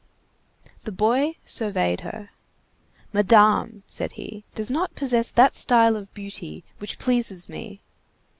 [0.83, 2.31] The boy surveyed her.
[3.13, 7.81] "Madame," said he, "does not possess that style of beauty which pleases me."